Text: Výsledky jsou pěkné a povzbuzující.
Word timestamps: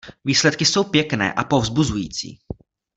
Výsledky 0.25 0.65
jsou 0.65 0.83
pěkné 0.83 1.33
a 1.33 1.43
povzbuzující. 1.43 2.39